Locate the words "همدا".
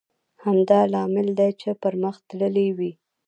0.43-0.79